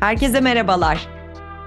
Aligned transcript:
Herkese 0.00 0.40
merhabalar. 0.40 1.08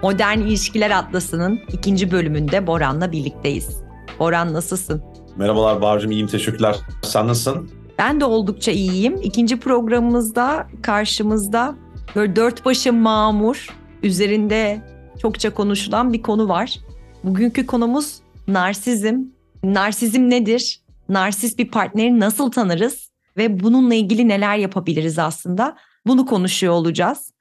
Modern 0.03 0.39
İlişkiler 0.39 0.91
Atlası'nın 0.91 1.59
ikinci 1.73 2.11
bölümünde 2.11 2.67
Boran'la 2.67 3.11
birlikteyiz. 3.11 3.83
Boran 4.19 4.53
nasılsın? 4.53 5.03
Merhabalar 5.37 5.81
Bahar'cığım 5.81 6.11
iyiyim 6.11 6.27
teşekkürler. 6.27 6.75
Sen 7.03 7.27
nasılsın? 7.27 7.69
Ben 7.99 8.19
de 8.19 8.25
oldukça 8.25 8.71
iyiyim. 8.71 9.19
İkinci 9.23 9.59
programımızda 9.59 10.67
karşımızda 10.81 11.75
böyle 12.15 12.35
dört 12.35 12.65
başı 12.65 12.93
mamur 12.93 13.67
üzerinde 14.03 14.81
çokça 15.21 15.53
konuşulan 15.53 16.13
bir 16.13 16.21
konu 16.21 16.47
var. 16.49 16.79
Bugünkü 17.23 17.65
konumuz 17.65 18.15
narsizm. 18.47 19.15
Narsizm 19.63 20.29
nedir? 20.29 20.81
Narsist 21.09 21.59
bir 21.59 21.71
partneri 21.71 22.19
nasıl 22.19 22.51
tanırız? 22.51 23.09
Ve 23.37 23.59
bununla 23.59 23.93
ilgili 23.93 24.27
neler 24.27 24.57
yapabiliriz 24.57 25.19
aslında? 25.19 25.77
Bunu 26.07 26.25
konuşuyor 26.25 26.73
olacağız. 26.73 27.33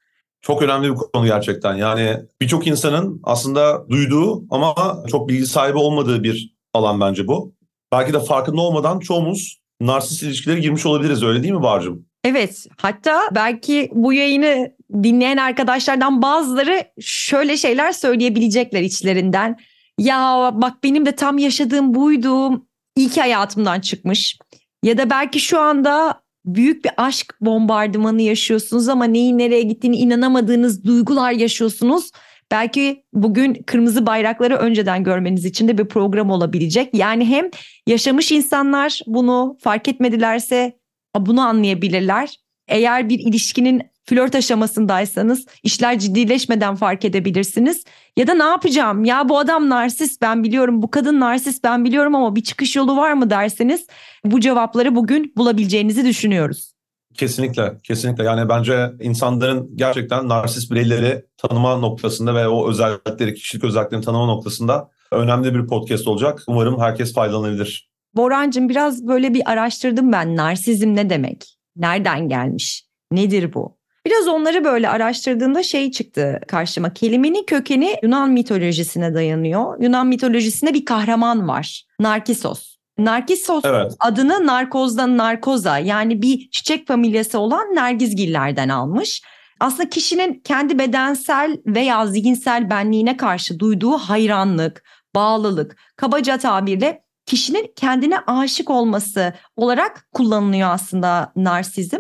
Çok 0.43 0.63
önemli 0.63 0.91
bir 0.91 0.95
konu 0.95 1.27
gerçekten. 1.27 1.75
Yani 1.75 2.17
birçok 2.41 2.67
insanın 2.67 3.21
aslında 3.25 3.89
duyduğu 3.89 4.45
ama 4.51 4.75
çok 5.11 5.29
bilgi 5.29 5.47
sahibi 5.47 5.79
olmadığı 5.79 6.23
bir 6.23 6.55
alan 6.75 7.01
bence 7.01 7.27
bu. 7.27 7.55
Belki 7.93 8.13
de 8.13 8.21
farkında 8.21 8.61
olmadan 8.61 8.99
çoğumuz 8.99 9.59
narsist 9.81 10.23
ilişkilere 10.23 10.61
girmiş 10.61 10.87
olabiliriz 10.87 11.23
öyle 11.23 11.43
değil 11.43 11.55
mi 11.55 11.63
Barcım? 11.63 12.07
Evet 12.25 12.67
hatta 12.77 13.21
belki 13.35 13.91
bu 13.95 14.13
yayını 14.13 14.73
dinleyen 15.03 15.37
arkadaşlardan 15.37 16.23
bazıları 16.23 16.85
şöyle 17.01 17.57
şeyler 17.57 17.93
söyleyebilecekler 17.93 18.81
içlerinden. 18.81 19.57
Ya 19.99 20.51
bak 20.55 20.85
benim 20.85 21.07
de 21.07 21.13
tam 21.13 21.39
yaşadığım 21.39 21.95
buydu. 21.95 22.63
İyi 22.97 23.09
ki 23.09 23.21
hayatımdan 23.21 23.81
çıkmış. 23.81 24.39
Ya 24.83 24.99
da 24.99 25.11
belki 25.11 25.41
şu 25.41 25.61
anda 25.61 26.22
büyük 26.45 26.85
bir 26.85 26.93
aşk 26.97 27.35
bombardımanı 27.41 28.23
yaşıyorsunuz 28.23 28.89
ama 28.89 29.05
neyin 29.05 29.39
nereye 29.39 29.62
gittiğini 29.62 29.97
inanamadığınız 29.97 30.84
duygular 30.84 31.33
yaşıyorsunuz. 31.33 32.11
Belki 32.51 33.05
bugün 33.12 33.55
kırmızı 33.55 34.07
bayrakları 34.07 34.57
önceden 34.57 35.05
görmeniz 35.05 35.45
için 35.45 35.69
de 35.69 35.79
bir 35.79 35.84
program 35.84 36.31
olabilecek. 36.31 36.95
Yani 36.95 37.25
hem 37.25 37.51
yaşamış 37.87 38.33
insanlar 38.33 39.01
bunu 39.07 39.57
fark 39.61 39.89
etmedilerse 39.89 40.79
bunu 41.19 41.41
anlayabilirler. 41.41 42.42
Eğer 42.69 43.09
bir 43.09 43.19
ilişkinin 43.19 43.83
flört 44.05 44.35
aşamasındaysanız 44.35 45.47
işler 45.63 45.99
ciddileşmeden 45.99 46.75
fark 46.75 47.05
edebilirsiniz. 47.05 47.85
Ya 48.17 48.27
da 48.27 48.35
ne 48.35 48.45
yapacağım 48.45 49.05
ya 49.05 49.29
bu 49.29 49.39
adam 49.39 49.69
narsist 49.69 50.23
ben 50.23 50.45
biliyorum 50.45 50.83
bu 50.83 50.91
kadın 50.91 51.21
narsist 51.21 51.65
ben 51.65 51.85
biliyorum 51.85 52.15
ama 52.15 52.37
bir 52.37 52.43
çıkış 52.43 52.77
yolu 52.77 52.97
var 52.97 53.13
mı 53.13 53.31
derseniz 53.31 53.87
bu 54.25 54.41
cevapları 54.41 54.95
bugün 54.95 55.33
bulabileceğinizi 55.37 56.05
düşünüyoruz. 56.05 56.73
Kesinlikle, 57.15 57.73
kesinlikle. 57.83 58.25
Yani 58.25 58.49
bence 58.49 58.93
insanların 59.01 59.71
gerçekten 59.77 60.29
narsist 60.29 60.71
bireyleri 60.71 61.25
tanıma 61.37 61.77
noktasında 61.77 62.35
ve 62.35 62.49
o 62.49 62.71
özellikleri, 62.71 63.35
kişilik 63.35 63.65
özelliklerini 63.65 64.05
tanıma 64.05 64.27
noktasında 64.27 64.91
önemli 65.13 65.55
bir 65.55 65.67
podcast 65.67 66.09
olacak. 66.09 66.43
Umarım 66.47 66.81
herkes 66.81 67.15
faydalanabilir. 67.15 67.91
Borancığım 68.15 68.69
biraz 68.69 69.07
böyle 69.07 69.35
bir 69.35 69.51
araştırdım 69.51 70.13
ben. 70.13 70.37
Narsizm 70.37 70.95
ne 70.95 71.11
demek? 71.11 71.62
Nereden 71.77 72.28
gelmiş? 72.28 72.84
Nedir 73.12 73.55
bu? 73.55 73.77
Biraz 74.06 74.28
onları 74.28 74.65
böyle 74.65 74.89
araştırdığımda 74.89 75.62
şey 75.62 75.91
çıktı 75.91 76.41
karşıma. 76.48 76.92
Kelimenin 76.95 77.45
kökeni 77.45 77.97
Yunan 78.03 78.31
mitolojisine 78.31 79.15
dayanıyor. 79.15 79.83
Yunan 79.83 80.06
mitolojisinde 80.06 80.75
bir 80.75 80.84
kahraman 80.84 81.48
var. 81.48 81.84
Narkisos. 82.00 82.77
Narkisos 82.98 83.65
evet. 83.65 83.93
adını 84.00 84.47
narkozdan 84.47 85.17
narkoza 85.17 85.78
yani 85.78 86.23
bir 86.23 86.50
çiçek 86.50 86.87
familyası 86.87 87.39
olan 87.39 87.75
nergizgillerden 87.75 88.69
almış. 88.69 89.22
Aslında 89.60 89.89
kişinin 89.89 90.41
kendi 90.44 90.78
bedensel 90.78 91.56
veya 91.66 92.06
zihinsel 92.06 92.71
benliğine 92.71 93.16
karşı 93.16 93.59
duyduğu 93.59 93.93
hayranlık, 93.93 94.84
bağlılık, 95.15 95.77
kabaca 95.97 96.39
tabirle 96.39 97.03
kişinin 97.27 97.72
kendine 97.77 98.19
aşık 98.19 98.71
olması 98.71 99.33
olarak 99.56 100.09
kullanılıyor 100.12 100.71
aslında 100.71 101.33
narsizm. 101.37 101.99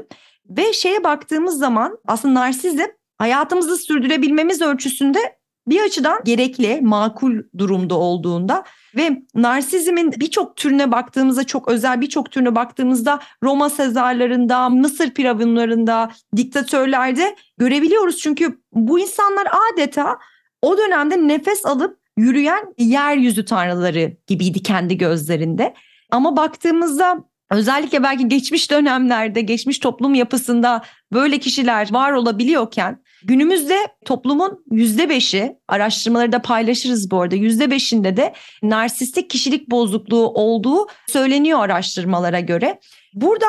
Ve 0.48 0.72
şeye 0.72 1.04
baktığımız 1.04 1.58
zaman 1.58 1.98
aslında 2.06 2.40
narsizm 2.40 2.86
hayatımızı 3.18 3.76
sürdürebilmemiz 3.76 4.62
ölçüsünde 4.62 5.42
bir 5.66 5.80
açıdan 5.80 6.20
gerekli, 6.24 6.80
makul 6.80 7.42
durumda 7.58 7.94
olduğunda 7.94 8.64
ve 8.96 9.22
narsizmin 9.34 10.12
birçok 10.12 10.56
türüne 10.56 10.92
baktığımızda 10.92 11.44
çok 11.44 11.68
özel 11.68 12.00
birçok 12.00 12.30
türüne 12.30 12.54
baktığımızda 12.54 13.20
Roma 13.42 13.70
sezarlarında, 13.70 14.68
Mısır 14.68 15.10
piravunlarında, 15.10 16.10
diktatörlerde 16.36 17.36
görebiliyoruz. 17.58 18.18
Çünkü 18.18 18.60
bu 18.72 18.98
insanlar 18.98 19.48
adeta 19.72 20.18
o 20.62 20.78
dönemde 20.78 21.28
nefes 21.28 21.66
alıp 21.66 22.01
yürüyen 22.16 22.74
yeryüzü 22.78 23.44
tanrıları 23.44 24.16
gibiydi 24.26 24.62
kendi 24.62 24.98
gözlerinde. 24.98 25.74
Ama 26.10 26.36
baktığımızda 26.36 27.24
özellikle 27.50 28.02
belki 28.02 28.28
geçmiş 28.28 28.70
dönemlerde, 28.70 29.40
geçmiş 29.40 29.78
toplum 29.78 30.14
yapısında 30.14 30.82
böyle 31.12 31.38
kişiler 31.38 31.92
var 31.92 32.12
olabiliyorken 32.12 33.02
günümüzde 33.24 33.76
toplumun 34.04 34.64
yüzde 34.70 35.08
beşi 35.08 35.56
araştırmaları 35.68 36.32
da 36.32 36.42
paylaşırız 36.42 37.10
bu 37.10 37.20
arada 37.20 37.36
yüzde 37.36 37.70
beşinde 37.70 38.16
de 38.16 38.34
narsistik 38.62 39.30
kişilik 39.30 39.70
bozukluğu 39.70 40.28
olduğu 40.28 40.86
söyleniyor 41.08 41.58
araştırmalara 41.58 42.40
göre. 42.40 42.80
Burada 43.14 43.46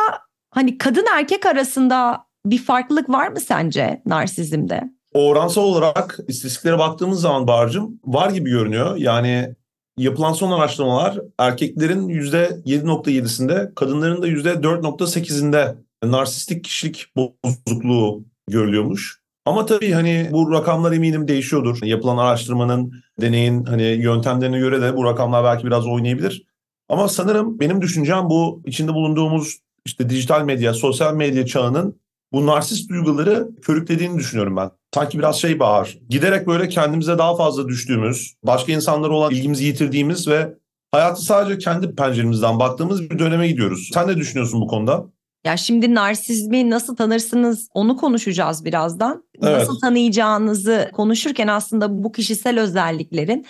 hani 0.50 0.78
kadın 0.78 1.06
erkek 1.16 1.46
arasında 1.46 2.25
bir 2.46 2.57
farklılık 2.57 3.09
var 3.09 3.28
mı 3.28 3.40
sence 3.40 4.02
narsizmde? 4.06 4.84
Oransal 5.13 5.63
olarak 5.63 6.19
istatistiklere 6.28 6.79
baktığımız 6.79 7.22
zaman 7.22 7.47
Barcım 7.47 8.00
var 8.06 8.29
gibi 8.29 8.50
görünüyor. 8.50 8.96
Yani 8.96 9.56
yapılan 9.97 10.34
son 10.34 10.51
araştırmalar 10.51 11.19
erkeklerin 11.40 12.09
%7.7'sinde, 12.09 13.73
kadınların 13.75 14.22
da 14.22 14.28
%4.8'inde 14.28 15.75
narsistik 16.03 16.63
kişilik 16.63 17.06
bozukluğu 17.16 18.25
görülüyormuş. 18.50 19.23
Ama 19.46 19.66
tabii 19.66 19.91
hani 19.91 20.29
bu 20.31 20.52
rakamlar 20.52 20.91
eminim 20.91 21.28
değişiyordur. 21.28 21.84
Yapılan 21.84 22.18
araştırmanın, 22.18 22.94
deneyin 23.22 23.66
hani 23.66 23.84
yöntemlerine 23.84 24.59
göre 24.59 24.81
de 24.81 24.97
bu 24.97 25.03
rakamlar 25.03 25.44
belki 25.44 25.68
biraz 25.68 25.88
oynayabilir. 25.88 26.46
Ama 26.90 27.07
sanırım 27.07 27.59
benim 27.59 27.81
düşüncem 27.81 28.29
bu 28.29 28.62
içinde 28.66 28.94
bulunduğumuz 28.94 29.57
işte 29.85 30.09
dijital 30.09 30.44
medya, 30.44 30.73
sosyal 30.73 31.13
medya 31.13 31.46
çağının 31.46 32.03
bu 32.33 32.45
narsist 32.45 32.89
duyguları 32.89 33.49
körüklediğini 33.61 34.19
düşünüyorum 34.19 34.57
ben. 34.57 34.71
Sanki 34.94 35.19
biraz 35.19 35.41
şey 35.41 35.59
bağır. 35.59 35.99
Giderek 36.09 36.47
böyle 36.47 36.69
kendimize 36.69 37.17
daha 37.17 37.35
fazla 37.35 37.67
düştüğümüz, 37.67 38.33
başka 38.44 38.71
insanlara 38.71 39.13
olan 39.13 39.31
ilgimizi 39.31 39.66
yitirdiğimiz 39.66 40.27
ve 40.27 40.53
hayatı 40.91 41.22
sadece 41.22 41.57
kendi 41.57 41.95
penceremizden 41.95 42.59
baktığımız 42.59 43.09
bir 43.09 43.19
döneme 43.19 43.47
gidiyoruz. 43.47 43.89
Sen 43.93 44.07
ne 44.07 44.17
düşünüyorsun 44.17 44.61
bu 44.61 44.67
konuda? 44.67 45.05
Ya 45.45 45.57
şimdi 45.57 45.95
narsizmi 45.95 46.69
nasıl 46.69 46.95
tanırsınız 46.95 47.69
onu 47.73 47.97
konuşacağız 47.97 48.66
birazdan. 48.66 49.23
Evet. 49.41 49.57
Nasıl 49.57 49.79
tanıyacağınızı 49.79 50.89
konuşurken 50.93 51.47
aslında 51.47 52.03
bu 52.03 52.11
kişisel 52.11 52.59
özelliklerin 52.59 53.45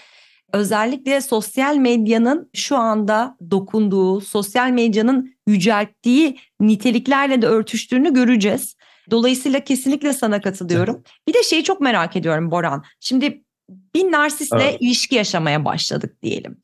özellikle 0.54 1.22
sosyal 1.22 1.76
medyanın 1.76 2.50
şu 2.54 2.78
anda 2.78 3.38
dokunduğu, 3.52 4.22
sosyal 4.22 4.70
medyanın 4.70 5.33
yücelttiği 5.48 6.40
niteliklerle 6.60 7.42
de 7.42 7.48
örtüştüğünü 7.48 8.14
göreceğiz. 8.14 8.76
Dolayısıyla 9.12 9.60
kesinlikle 9.60 10.14
sana 10.14 10.42
katılıyorum. 10.42 10.96
Evet. 10.96 11.08
Bir 11.28 11.34
de 11.34 11.44
şeyi 11.44 11.64
çok 11.64 11.82
merak 11.82 12.16
ediyorum 12.16 12.52
Boran. 12.52 12.84
Şimdi 13.00 13.44
bir 13.96 14.12
narsistle 14.12 14.64
evet. 14.64 14.78
ilişki 14.80 15.16
yaşamaya 15.16 15.66
başladık 15.66 16.24
diyelim. 16.24 16.58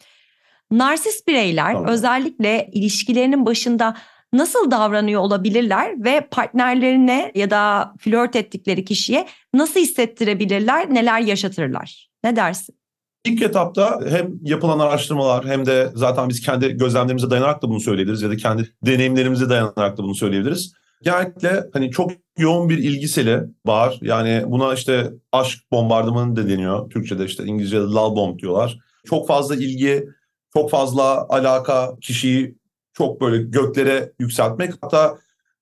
Narsist 0.71 1.27
bireyler 1.27 1.73
tamam. 1.73 1.87
özellikle 1.89 2.69
ilişkilerinin 2.73 3.45
başında 3.45 3.97
nasıl 4.33 4.71
davranıyor 4.71 5.21
olabilirler 5.21 6.03
ve 6.03 6.27
partnerlerine 6.31 7.31
ya 7.35 7.49
da 7.49 7.93
flört 7.99 8.35
ettikleri 8.35 8.85
kişiye 8.85 9.27
nasıl 9.53 9.79
hissettirebilirler, 9.79 10.93
neler 10.93 11.19
yaşatırlar? 11.19 12.09
Ne 12.23 12.35
dersin? 12.35 12.78
İlk 13.25 13.41
etapta 13.41 13.99
hem 14.09 14.39
yapılan 14.43 14.79
araştırmalar 14.79 15.45
hem 15.45 15.65
de 15.65 15.91
zaten 15.95 16.29
biz 16.29 16.41
kendi 16.41 16.77
gözlemlerimize 16.77 17.29
dayanarak 17.29 17.61
da 17.61 17.69
bunu 17.69 17.79
söyleyebiliriz 17.79 18.21
ya 18.21 18.29
da 18.29 18.37
kendi 18.37 18.73
deneyimlerimize 18.85 19.49
dayanarak 19.49 19.97
da 19.97 20.03
bunu 20.03 20.15
söyleyebiliriz. 20.15 20.73
Genellikle 21.01 21.63
hani 21.73 21.91
çok 21.91 22.11
yoğun 22.37 22.69
bir 22.69 22.77
ilgiseli 22.77 23.41
var. 23.65 23.99
Yani 24.01 24.43
buna 24.47 24.73
işte 24.73 25.13
aşk 25.31 25.59
bombardımanı 25.71 26.35
da 26.35 26.49
deniyor. 26.49 26.89
Türkçe'de 26.89 27.25
işte 27.25 27.43
İngilizce'de 27.43 27.81
love 27.81 28.15
bomb 28.15 28.39
diyorlar. 28.39 28.77
Çok 29.05 29.27
fazla 29.27 29.55
ilgi, 29.55 30.09
çok 30.53 30.71
fazla 30.71 31.27
alaka 31.29 31.95
kişiyi 32.01 32.55
çok 32.93 33.21
böyle 33.21 33.43
göklere 33.43 34.11
yükseltmek. 34.19 34.73
Hatta 34.81 35.17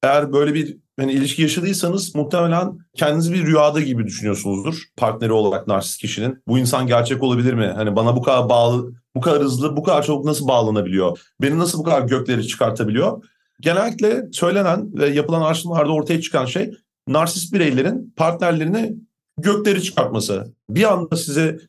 eğer 0.08 0.34
böyle 0.34 0.54
bir 0.54 0.78
hani 1.00 1.12
ilişki 1.12 1.42
yaşadıysanız 1.42 2.16
muhtemelen 2.16 2.78
kendinizi 2.96 3.34
bir 3.34 3.46
rüyada 3.46 3.82
gibi 3.82 4.06
düşünüyorsunuzdur. 4.06 4.84
Partneri 4.98 5.32
olarak 5.32 5.68
narsist 5.68 6.02
kişinin. 6.02 6.44
Bu 6.48 6.60
insan 6.60 6.88
gerçek 6.88 7.24
olabilir 7.24 7.54
mi? 7.54 7.74
Hani 7.76 7.96
bana 7.96 8.16
bu 8.16 8.22
kadar 8.22 8.50
bağlı, 8.50 8.94
bu 9.16 9.22
kadar 9.22 9.42
hızlı, 9.42 9.78
bu 9.78 9.84
kadar 9.84 10.04
çabuk 10.04 10.26
nasıl 10.26 10.48
bağlanabiliyor? 10.48 11.20
Beni 11.42 11.60
nasıl 11.60 11.80
bu 11.80 11.84
kadar 11.84 12.02
gökleri 12.02 12.48
çıkartabiliyor? 12.48 13.24
Genellikle 13.62 14.24
söylenen 14.32 14.94
ve 14.94 15.10
yapılan 15.10 15.42
araştırmalarda 15.42 15.92
ortaya 15.92 16.22
çıkan 16.22 16.46
şey 16.46 16.72
narsist 17.08 17.54
bireylerin 17.54 18.14
partnerlerini 18.18 18.96
gökleri 19.38 19.84
çıkartması. 19.84 20.54
Bir 20.70 20.92
anda 20.94 21.16
size 21.16 21.60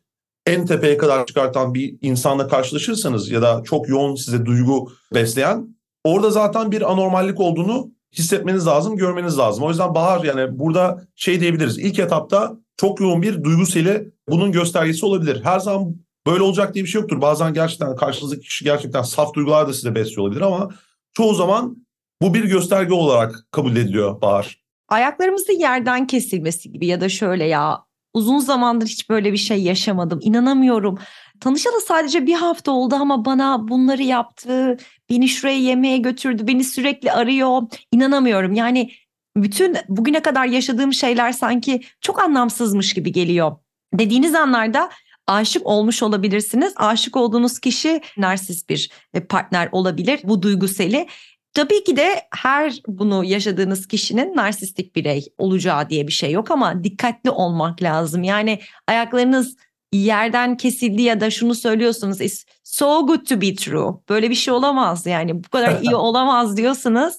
en 0.46 0.66
tepeye 0.66 0.96
kadar 0.96 1.26
çıkartan 1.26 1.74
bir 1.74 1.98
insanla 2.02 2.48
karşılaşırsanız 2.48 3.30
ya 3.30 3.42
da 3.42 3.62
çok 3.64 3.88
yoğun 3.88 4.14
size 4.14 4.46
duygu 4.46 4.92
besleyen 5.14 5.76
orada 6.04 6.30
zaten 6.30 6.72
bir 6.72 6.92
anormallik 6.92 7.40
olduğunu 7.40 7.97
hissetmeniz 8.12 8.66
lazım, 8.66 8.96
görmeniz 8.96 9.38
lazım. 9.38 9.64
O 9.64 9.68
yüzden 9.68 9.94
Bahar 9.94 10.24
yani 10.24 10.58
burada 10.58 11.02
şey 11.16 11.40
diyebiliriz. 11.40 11.78
İlk 11.78 11.98
etapta 11.98 12.56
çok 12.76 13.00
yoğun 13.00 13.22
bir 13.22 13.44
duygu 13.44 13.66
seli 13.66 14.12
bunun 14.28 14.52
göstergesi 14.52 15.06
olabilir. 15.06 15.44
Her 15.44 15.58
zaman 15.58 15.94
böyle 16.26 16.42
olacak 16.42 16.74
diye 16.74 16.84
bir 16.84 16.90
şey 16.90 17.00
yoktur. 17.00 17.20
Bazen 17.20 17.54
gerçekten 17.54 17.96
karşınızdaki 17.96 18.42
kişi 18.42 18.64
gerçekten 18.64 19.02
saf 19.02 19.34
duygular 19.34 19.68
da 19.68 19.72
size 19.72 19.94
besliyor 19.94 20.22
olabilir 20.22 20.40
ama 20.40 20.68
çoğu 21.12 21.34
zaman 21.34 21.86
bu 22.22 22.34
bir 22.34 22.44
gösterge 22.44 22.94
olarak 22.94 23.46
kabul 23.50 23.76
ediliyor 23.76 24.20
Bahar. 24.20 24.60
Ayaklarımızın 24.88 25.60
yerden 25.60 26.06
kesilmesi 26.06 26.72
gibi 26.72 26.86
ya 26.86 27.00
da 27.00 27.08
şöyle 27.08 27.44
ya 27.44 27.78
uzun 28.14 28.38
zamandır 28.38 28.86
hiç 28.86 29.10
böyle 29.10 29.32
bir 29.32 29.38
şey 29.38 29.62
yaşamadım. 29.62 30.18
İnanamıyorum. 30.22 30.98
Tanışalı 31.40 31.80
sadece 31.80 32.26
bir 32.26 32.34
hafta 32.34 32.72
oldu 32.72 32.94
ama 32.94 33.24
bana 33.24 33.68
bunları 33.68 34.02
yaptı. 34.02 34.76
Beni 35.10 35.28
şuraya 35.28 35.58
yemeğe 35.58 35.98
götürdü. 35.98 36.46
Beni 36.46 36.64
sürekli 36.64 37.12
arıyor. 37.12 37.62
İnanamıyorum. 37.92 38.52
Yani 38.52 38.90
bütün 39.36 39.76
bugüne 39.88 40.22
kadar 40.22 40.46
yaşadığım 40.46 40.92
şeyler 40.92 41.32
sanki 41.32 41.80
çok 42.00 42.22
anlamsızmış 42.22 42.94
gibi 42.94 43.12
geliyor. 43.12 43.56
Dediğiniz 43.94 44.34
anlarda 44.34 44.90
aşık 45.26 45.66
olmuş 45.66 46.02
olabilirsiniz. 46.02 46.72
Aşık 46.76 47.16
olduğunuz 47.16 47.58
kişi 47.58 48.00
narsist 48.16 48.68
bir 48.70 48.90
partner 49.28 49.68
olabilir. 49.72 50.20
Bu 50.24 50.42
duyguseli. 50.42 51.06
Tabii 51.54 51.84
ki 51.84 51.96
de 51.96 52.22
her 52.36 52.82
bunu 52.86 53.24
yaşadığınız 53.24 53.88
kişinin 53.88 54.36
narsistik 54.36 54.96
birey 54.96 55.26
olacağı 55.38 55.90
diye 55.90 56.06
bir 56.06 56.12
şey 56.12 56.32
yok 56.32 56.50
ama 56.50 56.84
dikkatli 56.84 57.30
olmak 57.30 57.82
lazım. 57.82 58.22
Yani 58.22 58.60
ayaklarınız 58.86 59.56
yerden 59.92 60.56
kesildi 60.56 61.02
ya 61.02 61.20
da 61.20 61.30
şunu 61.30 61.54
söylüyorsunuz 61.54 62.20
it's 62.20 62.44
so 62.62 63.06
good 63.06 63.26
to 63.26 63.40
be 63.40 63.54
true. 63.54 63.94
Böyle 64.08 64.30
bir 64.30 64.34
şey 64.34 64.54
olamaz 64.54 65.06
yani 65.06 65.44
bu 65.44 65.48
kadar 65.48 65.80
iyi 65.82 65.94
olamaz 65.96 66.56
diyorsunuz. 66.56 67.14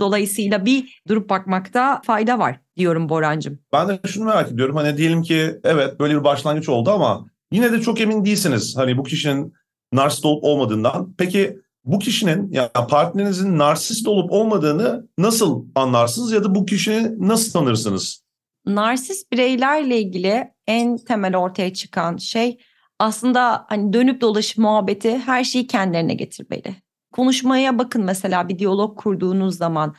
Dolayısıyla 0.00 0.64
bir 0.64 1.02
durup 1.08 1.30
bakmakta 1.30 2.00
fayda 2.04 2.38
var 2.38 2.60
diyorum 2.76 3.08
Borancığım. 3.08 3.58
Ben 3.72 3.88
de 3.88 4.00
şunu 4.06 4.24
merak 4.24 4.52
ediyorum. 4.52 4.76
Hani 4.76 4.96
diyelim 4.96 5.22
ki 5.22 5.60
evet 5.64 6.00
böyle 6.00 6.18
bir 6.18 6.24
başlangıç 6.24 6.68
oldu 6.68 6.90
ama 6.90 7.26
yine 7.52 7.72
de 7.72 7.80
çok 7.80 8.00
emin 8.00 8.24
değilsiniz. 8.24 8.76
Hani 8.76 8.98
bu 8.98 9.02
kişinin 9.02 9.54
narsist 9.92 10.24
olup 10.24 10.44
olmadığından. 10.44 11.14
Peki 11.18 11.58
bu 11.84 11.98
kişinin 11.98 12.52
yani 12.52 12.68
partnerinizin 12.88 13.58
narsist 13.58 14.08
olup 14.08 14.32
olmadığını 14.32 15.08
nasıl 15.18 15.64
anlarsınız 15.74 16.32
ya 16.32 16.44
da 16.44 16.54
bu 16.54 16.66
kişiyi 16.66 17.08
nasıl 17.18 17.52
tanırsınız? 17.52 18.22
Narsist 18.66 19.32
bireylerle 19.32 20.00
ilgili 20.00 20.55
en 20.66 20.96
temel 20.96 21.36
ortaya 21.36 21.74
çıkan 21.74 22.16
şey 22.16 22.58
aslında 22.98 23.66
hani 23.68 23.92
dönüp 23.92 24.20
dolaşıp 24.20 24.58
muhabbeti 24.58 25.18
her 25.18 25.44
şeyi 25.44 25.66
kendilerine 25.66 26.14
getirmeli. 26.14 26.74
Konuşmaya 27.12 27.78
bakın 27.78 28.04
mesela 28.04 28.48
bir 28.48 28.58
diyalog 28.58 28.98
kurduğunuz 28.98 29.56
zaman 29.56 29.94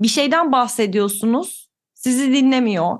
bir 0.00 0.08
şeyden 0.08 0.52
bahsediyorsunuz 0.52 1.70
sizi 1.94 2.32
dinlemiyor. 2.32 2.98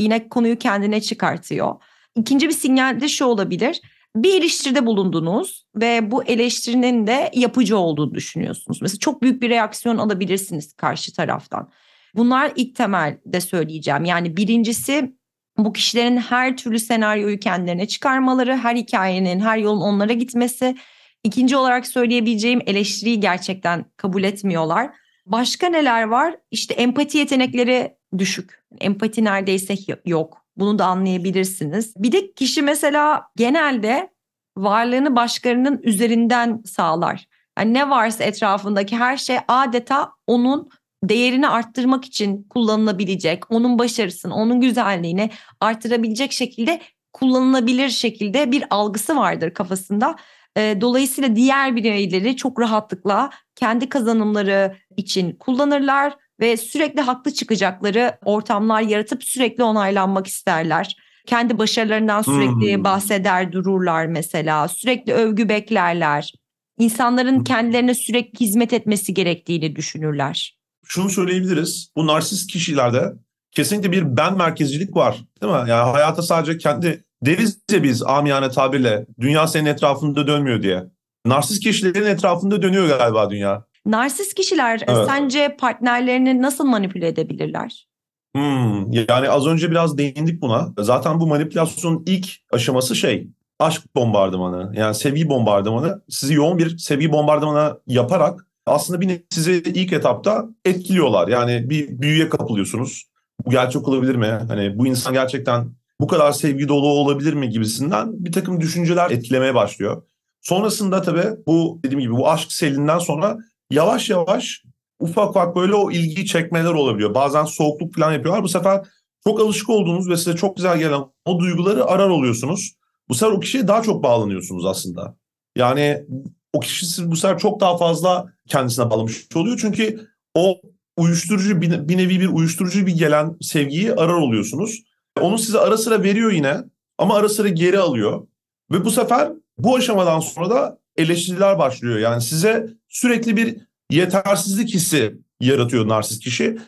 Yine 0.00 0.28
konuyu 0.28 0.58
kendine 0.58 1.00
çıkartıyor. 1.00 1.74
İkinci 2.16 2.48
bir 2.48 2.54
sinyal 2.54 3.00
de 3.00 3.08
şu 3.08 3.24
olabilir 3.24 3.80
bir 4.16 4.40
eleştiride 4.40 4.86
bulundunuz 4.86 5.66
ve 5.76 6.10
bu 6.10 6.24
eleştirinin 6.24 7.06
de 7.06 7.30
yapıcı 7.34 7.78
olduğunu 7.78 8.14
düşünüyorsunuz. 8.14 8.82
Mesela 8.82 8.98
çok 8.98 9.22
büyük 9.22 9.42
bir 9.42 9.50
reaksiyon 9.50 9.98
alabilirsiniz 9.98 10.72
karşı 10.72 11.12
taraftan. 11.12 11.70
Bunlar 12.14 12.52
ilk 12.56 12.76
temelde 12.76 13.40
söyleyeceğim. 13.40 14.04
Yani 14.04 14.36
birincisi 14.36 15.17
bu 15.58 15.72
kişilerin 15.72 16.16
her 16.16 16.56
türlü 16.56 16.78
senaryoyu 16.78 17.40
kendilerine 17.40 17.88
çıkarmaları, 17.88 18.56
her 18.56 18.76
hikayenin, 18.76 19.40
her 19.40 19.58
yolun 19.58 19.80
onlara 19.80 20.12
gitmesi. 20.12 20.76
İkinci 21.24 21.56
olarak 21.56 21.86
söyleyebileceğim 21.86 22.60
eleştiriyi 22.66 23.20
gerçekten 23.20 23.84
kabul 23.96 24.22
etmiyorlar. 24.22 24.90
Başka 25.26 25.68
neler 25.68 26.02
var? 26.02 26.36
İşte 26.50 26.74
empati 26.74 27.18
yetenekleri 27.18 27.96
düşük. 28.18 28.62
Empati 28.80 29.24
neredeyse 29.24 29.74
yok. 30.06 30.44
Bunu 30.56 30.78
da 30.78 30.86
anlayabilirsiniz. 30.86 31.94
Bir 31.96 32.12
de 32.12 32.32
kişi 32.32 32.62
mesela 32.62 33.22
genelde 33.36 34.10
varlığını 34.56 35.16
başkalarının 35.16 35.80
üzerinden 35.82 36.62
sağlar. 36.64 37.26
Yani 37.58 37.74
ne 37.74 37.90
varsa 37.90 38.24
etrafındaki 38.24 38.96
her 38.96 39.16
şey 39.16 39.38
adeta 39.48 40.12
onun 40.26 40.68
değerini 41.04 41.48
arttırmak 41.48 42.04
için 42.04 42.42
kullanılabilecek, 42.42 43.50
onun 43.50 43.78
başarısını, 43.78 44.34
onun 44.34 44.60
güzelliğini 44.60 45.30
arttırabilecek 45.60 46.32
şekilde 46.32 46.80
kullanılabilir 47.12 47.88
şekilde 47.88 48.52
bir 48.52 48.64
algısı 48.70 49.16
vardır 49.16 49.54
kafasında. 49.54 50.16
Dolayısıyla 50.56 51.36
diğer 51.36 51.76
bireyleri 51.76 52.36
çok 52.36 52.60
rahatlıkla 52.60 53.30
kendi 53.54 53.88
kazanımları 53.88 54.76
için 54.96 55.32
kullanırlar 55.32 56.16
ve 56.40 56.56
sürekli 56.56 57.00
haklı 57.00 57.34
çıkacakları 57.34 58.18
ortamlar 58.24 58.80
yaratıp 58.80 59.24
sürekli 59.24 59.62
onaylanmak 59.62 60.26
isterler. 60.26 60.96
Kendi 61.26 61.58
başarılarından 61.58 62.22
sürekli 62.22 62.76
hmm. 62.76 62.84
bahseder 62.84 63.52
dururlar 63.52 64.06
mesela. 64.06 64.68
Sürekli 64.68 65.12
övgü 65.12 65.48
beklerler. 65.48 66.32
İnsanların 66.78 67.44
kendilerine 67.44 67.94
sürekli 67.94 68.40
hizmet 68.40 68.72
etmesi 68.72 69.14
gerektiğini 69.14 69.76
düşünürler. 69.76 70.57
Şunu 70.88 71.10
söyleyebiliriz. 71.10 71.90
Bu 71.96 72.06
narsist 72.06 72.50
kişilerde 72.50 73.12
kesinlikle 73.52 73.92
bir 73.92 74.16
ben 74.16 74.36
merkezcilik 74.36 74.96
var. 74.96 75.24
Değil 75.42 75.52
mi? 75.52 75.70
Yani 75.70 75.90
hayata 75.90 76.22
sadece 76.22 76.58
kendi 76.58 77.04
deriz 77.22 77.58
ya 77.70 77.82
biz 77.82 78.02
amiyane 78.02 78.50
tabirle 78.50 79.06
dünya 79.20 79.46
senin 79.46 79.66
etrafında 79.66 80.26
dönmüyor 80.26 80.62
diye. 80.62 80.84
Narsist 81.26 81.62
kişilerin 81.62 82.06
etrafında 82.06 82.62
dönüyor 82.62 82.98
galiba 82.98 83.30
dünya. 83.30 83.64
Narsist 83.86 84.34
kişiler 84.34 84.80
evet. 84.86 85.06
sence 85.06 85.56
partnerlerini 85.60 86.42
nasıl 86.42 86.64
manipüle 86.64 87.08
edebilirler? 87.08 87.88
Hmm, 88.36 88.92
yani 88.92 89.30
az 89.30 89.46
önce 89.46 89.70
biraz 89.70 89.98
değindik 89.98 90.42
buna. 90.42 90.68
Zaten 90.78 91.20
bu 91.20 91.26
manipülasyonun 91.26 92.02
ilk 92.06 92.28
aşaması 92.52 92.96
şey 92.96 93.28
aşk 93.58 93.94
bombardımanı 93.96 94.72
yani 94.76 94.94
sevgi 94.94 95.28
bombardımanı 95.28 96.02
sizi 96.08 96.34
yoğun 96.34 96.58
bir 96.58 96.78
sevgi 96.78 97.12
bombardımanı 97.12 97.80
yaparak 97.86 98.46
aslında 98.68 99.00
bir 99.00 99.22
sizi 99.30 99.52
ilk 99.52 99.92
etapta 99.92 100.48
etkiliyorlar. 100.64 101.28
Yani 101.28 101.70
bir 101.70 102.00
büyüye 102.00 102.28
kapılıyorsunuz. 102.28 103.04
Bu 103.46 103.50
gerçek 103.50 103.88
olabilir 103.88 104.14
mi? 104.14 104.38
Hani 104.48 104.78
bu 104.78 104.86
insan 104.86 105.12
gerçekten 105.12 105.70
bu 106.00 106.06
kadar 106.06 106.32
sevgi 106.32 106.68
dolu 106.68 106.86
olabilir 106.86 107.32
mi 107.32 107.48
gibisinden 107.48 108.24
bir 108.24 108.32
takım 108.32 108.60
düşünceler 108.60 109.10
etkilemeye 109.10 109.54
başlıyor. 109.54 110.02
Sonrasında 110.40 111.02
tabii 111.02 111.26
bu 111.46 111.80
dediğim 111.84 112.00
gibi 112.00 112.12
bu 112.12 112.30
aşk 112.30 112.52
selinden 112.52 112.98
sonra 112.98 113.38
yavaş 113.70 114.10
yavaş 114.10 114.62
ufak 115.00 115.30
ufak 115.30 115.56
böyle 115.56 115.74
o 115.74 115.90
ilgiyi 115.90 116.26
çekmeler 116.26 116.72
olabiliyor. 116.72 117.14
Bazen 117.14 117.44
soğukluk 117.44 117.94
falan 117.94 118.12
yapıyorlar. 118.12 118.42
Bu 118.42 118.48
sefer 118.48 118.80
çok 119.24 119.40
alışık 119.40 119.70
olduğunuz 119.70 120.08
ve 120.08 120.16
size 120.16 120.36
çok 120.36 120.56
güzel 120.56 120.78
gelen 120.78 121.00
o 121.24 121.38
duyguları 121.38 121.84
arar 121.84 122.08
oluyorsunuz. 122.08 122.72
Bu 123.08 123.14
sefer 123.14 123.32
o 123.32 123.40
kişiye 123.40 123.68
daha 123.68 123.82
çok 123.82 124.02
bağlanıyorsunuz 124.02 124.66
aslında. 124.66 125.16
Yani 125.56 126.06
o 126.52 126.60
kişi 126.60 127.10
bu 127.10 127.16
sefer 127.16 127.38
çok 127.38 127.60
daha 127.60 127.76
fazla 127.78 128.32
kendisine 128.48 128.90
bağlamış 128.90 129.26
oluyor. 129.34 129.58
Çünkü 129.60 130.08
o 130.34 130.60
uyuşturucu 130.96 131.60
bir, 131.60 131.88
bir 131.88 131.96
nevi 131.96 132.20
bir 132.20 132.28
uyuşturucu 132.28 132.86
bir 132.86 132.96
gelen 132.96 133.36
sevgiyi 133.40 133.94
arar 133.94 134.14
oluyorsunuz. 134.14 134.82
Onu 135.20 135.38
size 135.38 135.58
ara 135.58 135.76
sıra 135.78 136.02
veriyor 136.02 136.32
yine 136.32 136.56
ama 136.98 137.16
ara 137.16 137.28
sıra 137.28 137.48
geri 137.48 137.78
alıyor. 137.78 138.26
Ve 138.72 138.84
bu 138.84 138.90
sefer 138.90 139.32
bu 139.58 139.76
aşamadan 139.76 140.20
sonra 140.20 140.50
da 140.50 140.78
eleştiriler 140.96 141.58
başlıyor. 141.58 141.98
Yani 141.98 142.22
size 142.22 142.66
sürekli 142.88 143.36
bir 143.36 143.56
yetersizlik 143.90 144.74
hissi 144.74 145.14
yaratıyor 145.40 145.88
narsist 145.88 146.22
kişi. 146.22 146.58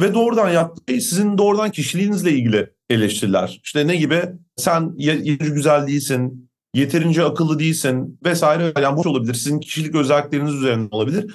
Ve 0.00 0.14
doğrudan 0.14 0.50
yaptığı 0.50 0.92
şey 0.92 1.00
sizin 1.00 1.38
doğrudan 1.38 1.70
kişiliğinizle 1.70 2.32
ilgili 2.32 2.70
eleştiriler. 2.90 3.60
İşte 3.64 3.86
ne 3.86 3.96
gibi? 3.96 4.22
Sen 4.56 4.92
yeterince 4.96 5.54
güzel 5.54 5.86
değilsin, 5.86 6.50
yeterince 6.74 7.24
akıllı 7.24 7.58
değilsin 7.58 8.18
vesaire. 8.24 8.72
Yani 8.82 8.96
bu 8.96 9.10
olabilir. 9.10 9.34
Sizin 9.34 9.60
kişilik 9.60 9.94
özellikleriniz 9.94 10.54
üzerinde 10.54 10.88
olabilir. 10.90 11.34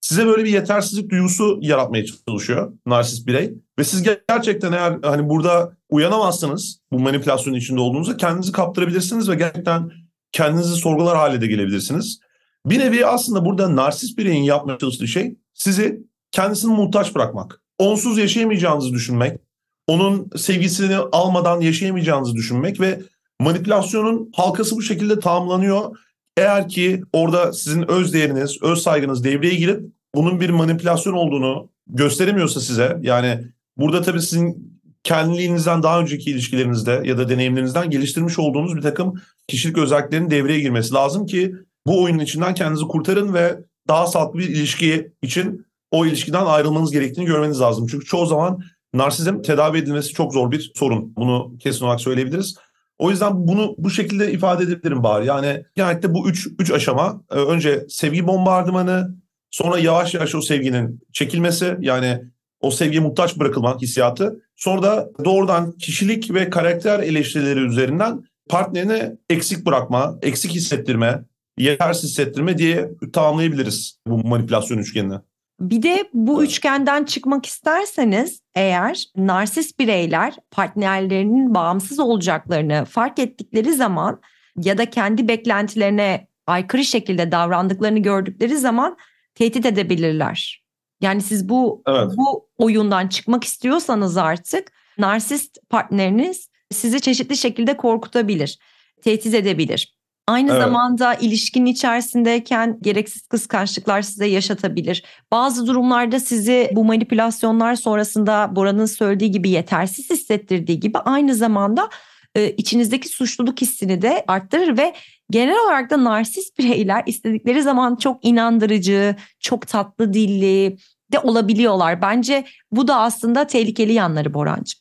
Size 0.00 0.26
böyle 0.26 0.44
bir 0.44 0.50
yetersizlik 0.50 1.10
duygusu 1.10 1.58
yaratmaya 1.60 2.04
çalışıyor 2.28 2.72
narsist 2.86 3.26
birey. 3.26 3.54
Ve 3.78 3.84
siz 3.84 4.02
gerçekten 4.28 4.72
eğer 4.72 4.98
hani 5.02 5.28
burada 5.28 5.76
uyanamazsınız 5.88 6.80
bu 6.92 6.98
manipülasyonun 6.98 7.58
içinde 7.58 7.80
olduğunuzda 7.80 8.16
kendinizi 8.16 8.52
kaptırabilirsiniz 8.52 9.28
ve 9.28 9.34
gerçekten 9.34 9.90
kendinizi 10.32 10.74
sorgular 10.74 11.16
hale 11.16 11.40
de 11.40 11.46
gelebilirsiniz. 11.46 12.20
Bir 12.66 12.78
nevi 12.78 13.06
aslında 13.06 13.44
burada 13.44 13.76
narsist 13.76 14.18
bireyin 14.18 14.42
yapmaya 14.42 14.78
çalıştığı 14.78 15.08
şey 15.08 15.36
sizi 15.54 16.02
kendisini 16.30 16.72
muhtaç 16.72 17.14
bırakmak. 17.14 17.62
Onsuz 17.78 18.18
yaşayamayacağınızı 18.18 18.92
düşünmek, 18.92 19.40
onun 19.86 20.30
sevgisini 20.36 20.96
almadan 20.96 21.60
yaşayamayacağınızı 21.60 22.34
düşünmek 22.34 22.80
ve 22.80 23.00
manipülasyonun 23.40 24.30
halkası 24.34 24.76
bu 24.76 24.82
şekilde 24.82 25.20
tamamlanıyor. 25.20 25.96
Eğer 26.36 26.68
ki 26.68 27.02
orada 27.12 27.52
sizin 27.52 27.90
öz 27.90 28.12
değeriniz, 28.12 28.62
öz 28.62 28.82
saygınız 28.82 29.24
devreye 29.24 29.54
girip 29.54 29.80
bunun 30.14 30.40
bir 30.40 30.50
manipülasyon 30.50 31.12
olduğunu 31.12 31.70
gösteremiyorsa 31.86 32.60
size 32.60 32.98
yani 33.02 33.44
burada 33.76 34.02
tabii 34.02 34.22
sizin 34.22 34.70
kendiliğinizden 35.04 35.82
daha 35.82 36.00
önceki 36.00 36.30
ilişkilerinizde 36.30 37.02
ya 37.04 37.18
da 37.18 37.28
deneyimlerinizden 37.28 37.90
geliştirmiş 37.90 38.38
olduğunuz 38.38 38.76
bir 38.76 38.82
takım 38.82 39.14
kişilik 39.48 39.78
özelliklerinin 39.78 40.30
devreye 40.30 40.60
girmesi 40.60 40.94
lazım 40.94 41.26
ki 41.26 41.54
bu 41.86 42.02
oyunun 42.02 42.18
içinden 42.18 42.54
kendinizi 42.54 42.84
kurtarın 42.84 43.34
ve 43.34 43.58
daha 43.88 44.06
sağlıklı 44.06 44.38
bir 44.38 44.48
ilişki 44.48 45.12
için 45.22 45.66
o 45.90 46.06
ilişkiden 46.06 46.46
ayrılmanız 46.46 46.90
gerektiğini 46.90 47.26
görmeniz 47.26 47.60
lazım. 47.60 47.86
Çünkü 47.90 48.06
çoğu 48.06 48.26
zaman 48.26 48.60
narsizm 48.94 49.42
tedavi 49.42 49.78
edilmesi 49.78 50.12
çok 50.12 50.32
zor 50.32 50.50
bir 50.50 50.72
sorun. 50.74 51.16
Bunu 51.16 51.58
kesin 51.58 51.84
olarak 51.84 52.00
söyleyebiliriz. 52.00 52.56
O 53.00 53.10
yüzden 53.10 53.48
bunu 53.48 53.74
bu 53.78 53.90
şekilde 53.90 54.32
ifade 54.32 54.64
edebilirim 54.64 55.02
bari. 55.02 55.26
Yani 55.26 55.64
genellikle 55.76 56.14
bu 56.14 56.28
üç, 56.28 56.48
üç 56.58 56.70
aşama. 56.70 57.22
E, 57.30 57.34
önce 57.34 57.84
sevgi 57.88 58.26
bombardımanı, 58.26 59.16
sonra 59.50 59.78
yavaş 59.78 60.14
yavaş 60.14 60.34
o 60.34 60.42
sevginin 60.42 61.00
çekilmesi 61.12 61.76
yani 61.80 62.22
o 62.60 62.70
sevgiye 62.70 63.02
muhtaç 63.02 63.38
bırakılmak 63.38 63.82
hissiyatı. 63.82 64.42
Sonra 64.56 64.82
da 64.82 65.10
doğrudan 65.24 65.72
kişilik 65.72 66.34
ve 66.34 66.50
karakter 66.50 67.00
eleştirileri 67.00 67.60
üzerinden 67.60 68.22
partnerini 68.48 69.16
eksik 69.30 69.66
bırakma, 69.66 70.18
eksik 70.22 70.50
hissettirme, 70.50 71.24
yetersiz 71.58 72.10
hissettirme 72.10 72.58
diye 72.58 72.90
tamamlayabiliriz 73.12 73.98
bu 74.06 74.28
manipülasyon 74.28 74.78
üçgenini. 74.78 75.16
Bir 75.60 75.82
de 75.82 76.10
bu 76.14 76.44
üçgenden 76.44 77.04
çıkmak 77.04 77.46
isterseniz 77.46 78.40
eğer 78.54 79.04
narsist 79.16 79.78
bireyler 79.78 80.34
partnerlerinin 80.50 81.54
bağımsız 81.54 81.98
olacaklarını 81.98 82.84
fark 82.84 83.18
ettikleri 83.18 83.72
zaman 83.72 84.20
ya 84.56 84.78
da 84.78 84.90
kendi 84.90 85.28
beklentilerine 85.28 86.28
aykırı 86.46 86.84
şekilde 86.84 87.32
davrandıklarını 87.32 87.98
gördükleri 87.98 88.56
zaman 88.56 88.96
tehdit 89.34 89.66
edebilirler. 89.66 90.64
Yani 91.00 91.22
siz 91.22 91.48
bu 91.48 91.82
evet. 91.88 92.10
bu 92.16 92.48
oyundan 92.58 93.08
çıkmak 93.08 93.44
istiyorsanız 93.44 94.16
artık 94.16 94.72
narsist 94.98 95.58
partneriniz 95.68 96.50
sizi 96.72 97.00
çeşitli 97.00 97.36
şekilde 97.36 97.76
korkutabilir, 97.76 98.58
tehdit 99.02 99.34
edebilir. 99.34 99.99
Aynı 100.30 100.50
evet. 100.50 100.62
zamanda 100.62 101.14
ilişkinin 101.14 101.66
içerisindeyken 101.66 102.78
gereksiz 102.82 103.26
kıskançlıklar 103.26 104.02
size 104.02 104.26
yaşatabilir. 104.26 105.04
Bazı 105.32 105.66
durumlarda 105.66 106.20
sizi 106.20 106.70
bu 106.72 106.84
manipülasyonlar 106.84 107.74
sonrasında 107.74 108.56
Bora'nın 108.56 108.86
söylediği 108.86 109.30
gibi 109.30 109.50
yetersiz 109.50 110.10
hissettirdiği 110.10 110.80
gibi 110.80 110.98
aynı 110.98 111.34
zamanda 111.34 111.88
e, 112.34 112.50
içinizdeki 112.50 113.08
suçluluk 113.08 113.60
hissini 113.60 114.02
de 114.02 114.24
arttırır 114.28 114.78
ve 114.78 114.94
genel 115.30 115.64
olarak 115.64 115.90
da 115.90 116.04
narsist 116.04 116.58
bireyler 116.58 117.02
istedikleri 117.06 117.62
zaman 117.62 117.96
çok 117.96 118.24
inandırıcı, 118.24 119.16
çok 119.40 119.66
tatlı 119.66 120.12
dilli 120.12 120.76
de 121.12 121.18
olabiliyorlar. 121.18 122.02
Bence 122.02 122.44
bu 122.72 122.88
da 122.88 122.96
aslında 123.00 123.46
tehlikeli 123.46 123.92
yanları 123.92 124.34
Borancığım. 124.34 124.80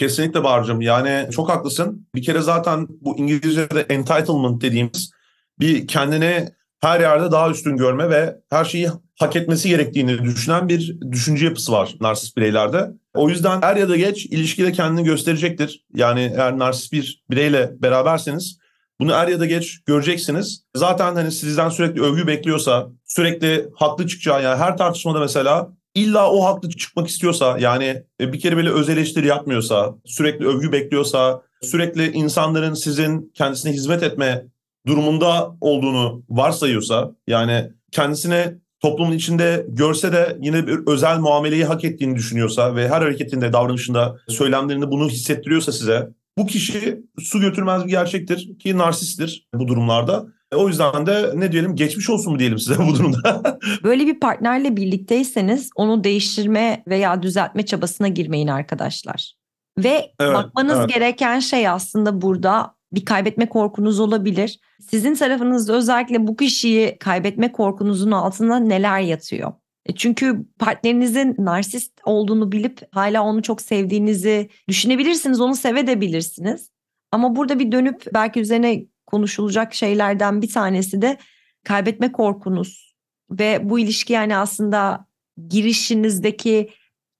Kesinlikle 0.00 0.44
Barcım. 0.44 0.80
Yani 0.80 1.28
çok 1.30 1.48
haklısın. 1.48 2.06
Bir 2.14 2.22
kere 2.22 2.40
zaten 2.40 2.86
bu 3.00 3.18
İngilizce'de 3.18 3.80
entitlement 3.80 4.62
dediğimiz 4.62 5.10
bir 5.58 5.86
kendini 5.86 6.48
her 6.80 7.00
yerde 7.00 7.30
daha 7.30 7.50
üstün 7.50 7.76
görme 7.76 8.10
ve 8.10 8.36
her 8.50 8.64
şeyi 8.64 8.88
hak 9.18 9.36
etmesi 9.36 9.68
gerektiğini 9.68 10.24
düşünen 10.24 10.68
bir 10.68 11.00
düşünce 11.12 11.44
yapısı 11.44 11.72
var 11.72 11.94
narsist 12.00 12.36
bireylerde. 12.36 12.90
O 13.14 13.28
yüzden 13.28 13.58
er 13.62 13.76
ya 13.76 13.88
da 13.88 13.96
geç 13.96 14.26
ilişkide 14.26 14.72
kendini 14.72 15.04
gösterecektir. 15.04 15.84
Yani 15.94 16.32
eğer 16.36 16.58
narsist 16.58 16.92
bir 16.92 17.24
bireyle 17.30 17.70
beraberseniz 17.82 18.58
bunu 19.00 19.12
er 19.12 19.28
ya 19.28 19.40
da 19.40 19.46
geç 19.46 19.80
göreceksiniz. 19.86 20.64
Zaten 20.76 21.14
hani 21.14 21.32
sizden 21.32 21.68
sürekli 21.68 22.02
övgü 22.02 22.26
bekliyorsa, 22.26 22.88
sürekli 23.04 23.68
haklı 23.74 24.06
çıkacağı 24.06 24.42
yani 24.42 24.58
her 24.58 24.76
tartışmada 24.76 25.20
mesela 25.20 25.70
illa 25.94 26.30
o 26.30 26.44
haklı 26.44 26.68
çıkmak 26.68 27.08
istiyorsa 27.08 27.56
yani 27.58 28.02
e, 28.20 28.32
bir 28.32 28.40
kere 28.40 28.56
böyle 28.56 28.70
öz 28.70 28.88
eleştiri 28.88 29.26
yapmıyorsa, 29.26 29.94
sürekli 30.04 30.46
övgü 30.46 30.72
bekliyorsa, 30.72 31.42
sürekli 31.62 32.12
insanların 32.12 32.74
sizin 32.74 33.32
kendisine 33.34 33.72
hizmet 33.72 34.02
etme 34.02 34.46
durumunda 34.86 35.56
olduğunu 35.60 36.24
varsayıyorsa 36.28 37.10
yani 37.26 37.70
kendisine 37.92 38.54
toplumun 38.80 39.12
içinde 39.12 39.66
görse 39.68 40.12
de 40.12 40.36
yine 40.40 40.66
bir 40.66 40.78
özel 40.86 41.18
muameleyi 41.18 41.64
hak 41.64 41.84
ettiğini 41.84 42.16
düşünüyorsa 42.16 42.76
ve 42.76 42.88
her 42.88 43.02
hareketinde, 43.02 43.52
davranışında, 43.52 44.16
söylemlerinde 44.28 44.90
bunu 44.90 45.08
hissettiriyorsa 45.08 45.72
size 45.72 46.08
bu 46.38 46.46
kişi 46.46 47.00
su 47.18 47.40
götürmez 47.40 47.84
bir 47.84 47.90
gerçektir 47.90 48.58
ki 48.58 48.78
narsisttir 48.78 49.48
bu 49.54 49.68
durumlarda. 49.68 50.26
E, 50.52 50.56
o 50.56 50.68
yüzden 50.68 51.06
de 51.06 51.32
ne 51.34 51.52
diyelim 51.52 51.76
geçmiş 51.76 52.10
olsun 52.10 52.32
mu 52.32 52.38
diyelim 52.38 52.58
size 52.58 52.78
bu 52.88 52.94
durumda. 52.94 53.58
Böyle 53.84 54.06
bir 54.06 54.20
partnerle 54.20 54.76
birlikteyseniz 54.76 55.70
onu 55.74 56.04
değiştirme 56.04 56.82
veya 56.88 57.22
düzeltme 57.22 57.66
çabasına 57.66 58.08
girmeyin 58.08 58.48
arkadaşlar. 58.48 59.34
Ve 59.78 60.12
evet, 60.20 60.34
bakmanız 60.34 60.78
evet. 60.78 60.94
gereken 60.94 61.40
şey 61.40 61.68
aslında 61.68 62.22
burada 62.22 62.74
bir 62.92 63.04
kaybetme 63.04 63.48
korkunuz 63.48 64.00
olabilir. 64.00 64.60
Sizin 64.90 65.14
tarafınızda 65.14 65.72
özellikle 65.72 66.26
bu 66.26 66.36
kişiyi 66.36 66.98
kaybetme 66.98 67.52
korkunuzun 67.52 68.10
altında 68.10 68.58
neler 68.58 69.00
yatıyor? 69.00 69.52
E, 69.86 69.94
çünkü 69.94 70.46
partnerinizin 70.58 71.34
narsist 71.38 71.92
olduğunu 72.04 72.52
bilip 72.52 72.80
hala 72.92 73.22
onu 73.22 73.42
çok 73.42 73.60
sevdiğinizi 73.60 74.48
düşünebilirsiniz, 74.68 75.40
onu 75.40 75.56
sevebilirsiniz. 75.56 76.70
Ama 77.12 77.36
burada 77.36 77.58
bir 77.58 77.72
dönüp 77.72 78.04
belki 78.14 78.40
üzerine 78.40 78.86
konuşulacak 79.10 79.74
şeylerden 79.74 80.42
bir 80.42 80.50
tanesi 80.50 81.02
de 81.02 81.18
kaybetme 81.64 82.12
korkunuz 82.12 82.94
ve 83.30 83.60
bu 83.62 83.78
ilişki 83.78 84.12
yani 84.12 84.36
aslında 84.36 85.06
girişinizdeki 85.48 86.70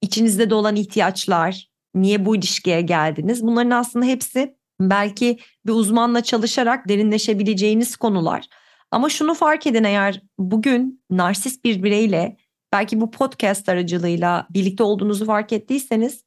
içinizde 0.03 0.51
de 0.51 0.55
olan 0.55 0.77
ihtiyaçlar, 0.77 1.71
niye 1.95 2.27
bu 2.27 2.37
ilişkiye 2.37 2.81
geldiniz? 2.81 3.43
Bunların 3.43 3.71
aslında 3.71 4.05
hepsi 4.05 4.57
belki 4.81 5.39
bir 5.67 5.73
uzmanla 5.73 6.21
çalışarak 6.21 6.89
derinleşebileceğiniz 6.89 7.97
konular. 7.97 8.47
Ama 8.91 9.09
şunu 9.09 9.35
fark 9.35 9.67
edin 9.67 9.85
eğer 9.85 10.23
bugün 10.39 11.03
narsist 11.11 11.65
bir 11.65 11.83
bireyle 11.83 12.37
belki 12.73 13.01
bu 13.01 13.11
podcast 13.11 13.69
aracılığıyla 13.69 14.47
birlikte 14.51 14.83
olduğunuzu 14.83 15.25
fark 15.25 15.53
ettiyseniz 15.53 16.25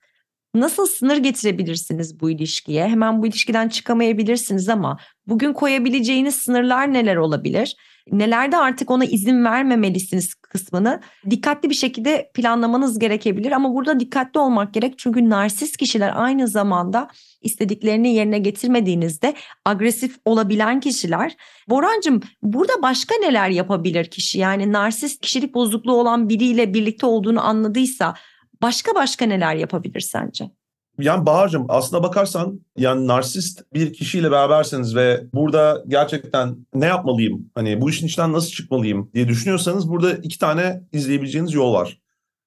nasıl 0.55 0.88
sınır 0.88 1.17
getirebilirsiniz 1.17 2.20
bu 2.20 2.29
ilişkiye? 2.29 2.88
Hemen 2.88 3.22
bu 3.22 3.27
ilişkiden 3.27 3.70
çıkamayabilirsiniz 3.70 4.70
ama 4.70 4.98
bugün 5.27 5.53
koyabileceğiniz 5.53 6.36
sınırlar 6.36 6.94
neler 6.94 7.15
olabilir? 7.15 7.75
Nelerde 8.12 8.58
artık 8.58 8.92
ona 8.92 9.06
izin 9.06 9.46
vermemelisiniz 9.46 10.34
kısmını 10.34 11.01
dikkatli 11.30 11.70
bir 11.70 11.75
şekilde 11.75 12.32
planlamanız 12.34 13.00
gerekebilir 13.00 13.51
ama 13.51 13.74
burada 13.74 14.00
dikkatli 14.00 14.39
olmak 14.39 14.74
gerek 14.74 14.94
çünkü 14.98 15.30
narsist 15.30 15.77
kişiler 15.77 16.12
aynı 16.15 16.48
zamanda 16.48 17.08
istediklerini 17.42 18.13
yerine 18.13 18.39
getirmediğinizde 18.39 19.34
agresif 19.65 20.18
olabilen 20.25 20.80
kişiler. 20.80 21.36
Borancım 21.70 22.22
burada 22.42 22.82
başka 22.82 23.15
neler 23.15 23.50
yapabilir 23.50 24.06
kişi? 24.06 24.39
Yani 24.39 24.72
narsist 24.72 25.22
kişilik 25.22 25.53
bozukluğu 25.53 25.94
olan 25.94 26.30
biriyle 26.30 26.74
birlikte 26.74 27.06
olduğunu 27.06 27.46
anladıysa 27.46 28.13
başka 28.62 28.96
başka 28.96 29.25
neler 29.25 29.56
yapabilir 29.56 30.00
sence? 30.00 30.51
Yani 31.00 31.26
Bahar'cığım 31.26 31.66
aslına 31.70 32.04
bakarsan 32.04 32.60
yani 32.78 33.08
narsist 33.08 33.64
bir 33.74 33.94
kişiyle 33.94 34.32
beraberseniz 34.32 34.96
ve 34.96 35.24
burada 35.34 35.84
gerçekten 35.88 36.66
ne 36.74 36.86
yapmalıyım? 36.86 37.50
Hani 37.56 37.82
bu 37.82 37.90
işin 37.90 38.08
içinden 38.08 38.34
nasıl 38.34 38.50
çıkmalıyım 38.50 39.12
diye 39.14 39.28
düşünüyorsanız 39.28 39.90
burada 39.90 40.14
iki 40.14 40.40
tane 40.40 40.84
izleyebileceğiniz 40.92 41.54
yol 41.54 41.74
var. 41.74 42.00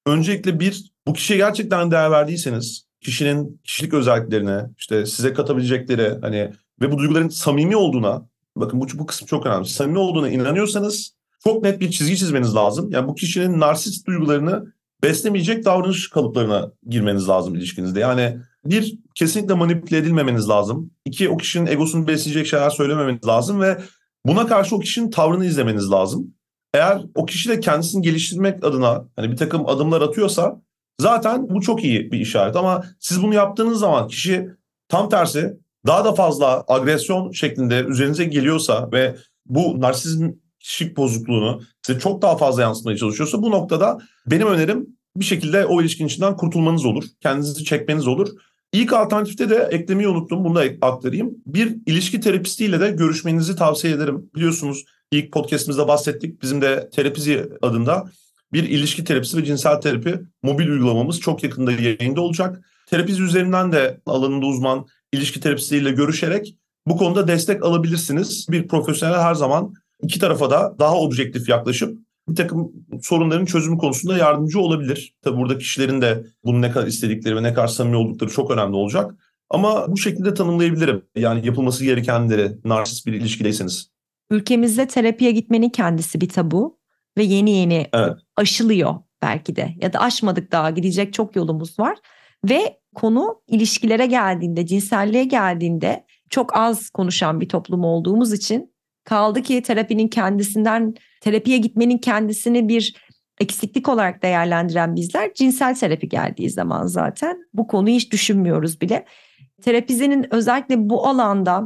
Öncelikle 0.05 0.59
bir 0.59 0.91
bu 1.07 1.13
kişiye 1.13 1.37
gerçekten 1.37 1.91
değer 1.91 2.11
verdiyseniz 2.11 2.87
kişinin 3.01 3.61
kişilik 3.63 3.93
özelliklerine 3.93 4.65
işte 4.77 5.05
size 5.05 5.33
katabilecekleri 5.33 6.13
hani 6.21 6.53
ve 6.81 6.91
bu 6.91 6.97
duyguların 6.97 7.29
samimi 7.29 7.75
olduğuna 7.75 8.29
bakın 8.55 8.81
bu, 8.81 8.85
bu 8.93 9.05
kısım 9.05 9.27
çok 9.27 9.45
önemli. 9.45 9.67
Samimi 9.67 9.99
olduğuna 9.99 10.29
inanıyorsanız 10.29 11.17
çok 11.43 11.63
net 11.63 11.79
bir 11.79 11.91
çizgi 11.91 12.17
çizmeniz 12.17 12.55
lazım. 12.55 12.89
Yani 12.91 13.07
bu 13.07 13.15
kişinin 13.15 13.59
narsist 13.59 14.07
duygularını 14.07 14.73
beslemeyecek 15.03 15.65
davranış 15.65 16.09
kalıplarına 16.09 16.71
girmeniz 16.87 17.29
lazım 17.29 17.55
ilişkinizde. 17.55 17.99
Yani 17.99 18.37
bir, 18.65 18.99
kesinlikle 19.15 19.53
manipüle 19.53 19.97
edilmemeniz 19.97 20.49
lazım. 20.49 20.91
İki, 21.05 21.29
o 21.29 21.37
kişinin 21.37 21.65
egosunu 21.67 22.07
besleyecek 22.07 22.47
şeyler 22.47 22.69
söylememeniz 22.69 23.27
lazım 23.27 23.61
ve 23.61 23.77
buna 24.25 24.47
karşı 24.47 24.75
o 24.75 24.79
kişinin 24.79 25.11
tavrını 25.11 25.45
izlemeniz 25.45 25.91
lazım. 25.91 26.33
Eğer 26.73 27.01
o 27.15 27.25
kişi 27.25 27.49
de 27.49 27.59
kendisini 27.59 28.01
geliştirmek 28.01 28.63
adına 28.63 29.05
hani 29.15 29.31
bir 29.31 29.37
takım 29.37 29.69
adımlar 29.69 30.01
atıyorsa 30.01 30.61
zaten 30.99 31.49
bu 31.49 31.61
çok 31.61 31.83
iyi 31.83 32.11
bir 32.11 32.19
işaret. 32.19 32.55
Ama 32.55 32.83
siz 32.99 33.23
bunu 33.23 33.33
yaptığınız 33.33 33.79
zaman 33.79 34.07
kişi 34.07 34.47
tam 34.89 35.09
tersi 35.09 35.57
daha 35.85 36.05
da 36.05 36.13
fazla 36.13 36.63
agresyon 36.67 37.31
şeklinde 37.31 37.83
üzerinize 37.83 38.23
geliyorsa 38.23 38.89
ve 38.91 39.15
bu 39.45 39.81
narsizm 39.81 40.31
kişilik 40.67 40.97
bozukluğunu 40.97 41.61
size 41.81 41.99
çok 41.99 42.21
daha 42.21 42.37
fazla 42.37 42.61
yansıtmaya 42.61 42.97
çalışıyorsa 42.97 43.41
bu 43.41 43.51
noktada 43.51 43.97
benim 44.25 44.47
önerim 44.47 44.87
bir 45.15 45.25
şekilde 45.25 45.65
o 45.65 45.81
ilişkin 45.81 46.07
içinden 46.07 46.37
kurtulmanız 46.37 46.85
olur. 46.85 47.03
Kendinizi 47.21 47.63
çekmeniz 47.63 48.07
olur. 48.07 48.27
İlk 48.73 48.93
alternatifte 48.93 49.49
de 49.49 49.69
eklemeyi 49.71 50.07
unuttum. 50.07 50.43
Bunu 50.43 50.55
da 50.55 50.63
aktarayım. 50.81 51.35
Bir 51.45 51.77
ilişki 51.85 52.19
terapistiyle 52.19 52.79
de 52.79 52.91
görüşmenizi 52.91 53.55
tavsiye 53.55 53.93
ederim. 53.93 54.29
Biliyorsunuz 54.35 54.85
ilk 55.11 55.31
podcastimizde 55.31 55.87
bahsettik. 55.87 56.41
Bizim 56.41 56.61
de 56.61 56.89
Terapizi 56.93 57.49
adında 57.61 58.11
bir 58.53 58.63
ilişki 58.63 59.03
terapisi 59.03 59.37
ve 59.37 59.45
cinsel 59.45 59.81
terapi 59.81 60.19
mobil 60.43 60.67
uygulamamız 60.67 61.19
çok 61.19 61.43
yakında 61.43 61.71
yayında 61.71 62.21
olacak. 62.21 62.61
Terapiz 62.89 63.19
üzerinden 63.19 63.71
de 63.71 64.01
alanında 64.05 64.45
uzman 64.45 64.85
ilişki 65.13 65.39
terapistiyle 65.39 65.91
görüşerek 65.91 66.55
bu 66.87 66.97
konuda 66.97 67.27
destek 67.27 67.63
alabilirsiniz. 67.63 68.47
Bir 68.49 68.67
profesyonel 68.67 69.19
her 69.19 69.33
zaman 69.33 69.73
iki 70.01 70.19
tarafa 70.19 70.49
da 70.49 70.75
daha 70.79 70.97
objektif 70.97 71.49
yaklaşıp 71.49 71.97
bir 72.29 72.35
takım 72.35 72.71
sorunların 73.01 73.45
çözümü 73.45 73.77
konusunda 73.77 74.17
yardımcı 74.17 74.59
olabilir. 74.59 75.15
Tabi 75.21 75.37
burada 75.37 75.57
kişilerin 75.57 76.01
de 76.01 76.25
bunu 76.43 76.61
ne 76.61 76.71
kadar 76.71 76.87
istedikleri 76.87 77.35
ve 77.35 77.43
ne 77.43 77.53
kadar 77.53 77.67
samimi 77.67 77.95
oldukları 77.95 78.29
çok 78.29 78.51
önemli 78.51 78.75
olacak. 78.75 79.15
Ama 79.49 79.85
bu 79.91 79.97
şekilde 79.97 80.33
tanımlayabilirim. 80.33 81.05
Yani 81.15 81.45
yapılması 81.45 81.83
gerekenleri 81.83 82.51
narsist 82.65 83.05
bir 83.05 83.13
ilişkideyseniz. 83.13 83.89
Ülkemizde 84.29 84.87
terapiye 84.87 85.31
gitmenin 85.31 85.69
kendisi 85.69 86.21
bir 86.21 86.29
tabu 86.29 86.79
ve 87.17 87.23
yeni 87.23 87.51
yeni 87.51 87.87
evet. 87.93 88.13
aşılıyor 88.35 88.95
belki 89.21 89.55
de 89.55 89.75
ya 89.81 89.93
da 89.93 89.99
aşmadık 89.99 90.51
daha 90.51 90.69
gidecek 90.69 91.13
çok 91.13 91.35
yolumuz 91.35 91.79
var. 91.79 91.97
Ve 92.49 92.79
konu 92.95 93.41
ilişkilere 93.47 94.05
geldiğinde, 94.05 94.65
cinselliğe 94.65 95.23
geldiğinde 95.23 96.05
çok 96.29 96.57
az 96.57 96.89
konuşan 96.89 97.41
bir 97.41 97.49
toplum 97.49 97.83
olduğumuz 97.83 98.33
için 98.33 98.73
kaldı 99.07 99.41
ki 99.41 99.61
terapinin 99.61 100.07
kendisinden 100.07 100.95
terapiye 101.21 101.57
gitmenin 101.57 101.97
kendisini 101.97 102.69
bir 102.69 102.95
eksiklik 103.39 103.89
olarak 103.89 104.23
değerlendiren 104.23 104.95
bizler 104.95 105.33
cinsel 105.33 105.75
terapi 105.75 106.09
geldiği 106.09 106.49
zaman 106.49 106.87
zaten 106.87 107.37
bu 107.53 107.67
konuyu 107.67 107.95
hiç 107.95 108.11
düşünmüyoruz 108.11 108.81
bile. 108.81 109.05
Terapizinin 109.61 110.33
özellikle 110.33 110.89
bu 110.89 111.07
alanda 111.07 111.63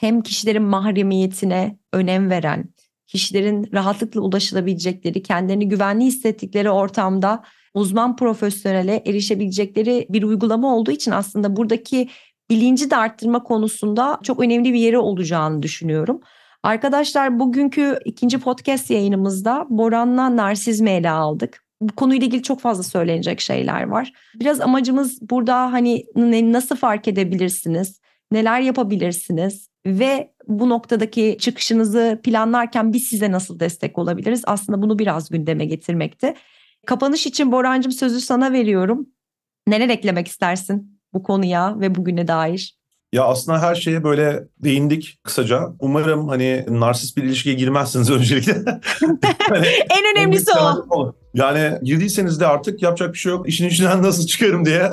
hem 0.00 0.22
kişilerin 0.22 0.62
mahremiyetine 0.62 1.78
önem 1.92 2.30
veren, 2.30 2.64
kişilerin 3.06 3.68
rahatlıkla 3.72 4.20
ulaşılabilecekleri, 4.20 5.22
kendilerini 5.22 5.68
güvenli 5.68 6.04
hissettikleri 6.04 6.70
ortamda 6.70 7.44
uzman 7.74 8.16
profesyonele 8.16 9.02
erişebilecekleri 9.06 10.06
bir 10.10 10.22
uygulama 10.22 10.76
olduğu 10.76 10.90
için 10.90 11.10
aslında 11.10 11.56
buradaki 11.56 12.08
bilinci 12.50 12.90
de 12.90 12.96
arttırma 12.96 13.42
konusunda 13.42 14.18
çok 14.22 14.40
önemli 14.40 14.72
bir 14.72 14.78
yeri 14.78 14.98
olacağını 14.98 15.62
düşünüyorum. 15.62 16.20
Arkadaşlar 16.62 17.40
bugünkü 17.40 17.98
ikinci 18.04 18.38
podcast 18.38 18.90
yayınımızda 18.90 19.66
Boran'la 19.70 20.36
narsizmi 20.36 20.90
ele 20.90 21.10
aldık. 21.10 21.64
Bu 21.80 21.94
konuyla 21.94 22.26
ilgili 22.26 22.42
çok 22.42 22.60
fazla 22.60 22.82
söylenecek 22.82 23.40
şeyler 23.40 23.82
var. 23.82 24.12
Biraz 24.34 24.60
amacımız 24.60 25.30
burada 25.30 25.72
hani 25.72 26.04
nasıl 26.52 26.76
fark 26.76 27.08
edebilirsiniz, 27.08 28.00
neler 28.32 28.60
yapabilirsiniz 28.60 29.68
ve 29.86 30.32
bu 30.48 30.68
noktadaki 30.68 31.36
çıkışınızı 31.40 32.20
planlarken 32.24 32.92
biz 32.92 33.02
size 33.04 33.32
nasıl 33.32 33.60
destek 33.60 33.98
olabiliriz? 33.98 34.42
Aslında 34.46 34.82
bunu 34.82 34.98
biraz 34.98 35.28
gündeme 35.28 35.64
getirmekte. 35.64 36.34
Kapanış 36.86 37.26
için 37.26 37.52
Borancığım 37.52 37.92
sözü 37.92 38.20
sana 38.20 38.52
veriyorum. 38.52 39.06
Neler 39.66 39.88
eklemek 39.88 40.28
istersin 40.28 41.00
bu 41.14 41.22
konuya 41.22 41.80
ve 41.80 41.94
bugüne 41.94 42.28
dair? 42.28 42.79
Ya 43.12 43.24
aslında 43.24 43.62
her 43.62 43.74
şeye 43.74 44.04
böyle 44.04 44.44
değindik 44.58 45.18
kısaca. 45.22 45.68
Umarım 45.80 46.28
hani 46.28 46.64
narsist 46.68 47.16
bir 47.16 47.22
ilişkiye 47.22 47.54
girmezsiniz 47.54 48.10
öncelikle. 48.20 48.54
hani, 49.48 49.66
en 49.90 50.16
önemlisi 50.16 50.50
o. 50.90 51.14
Yani 51.34 51.78
girdiyseniz 51.82 52.40
de 52.40 52.46
artık 52.46 52.82
yapacak 52.82 53.12
bir 53.12 53.18
şey 53.18 53.32
yok. 53.32 53.48
İşin 53.48 53.68
içinden 53.68 54.02
nasıl 54.02 54.26
çıkarım 54.26 54.64
diye 54.64 54.90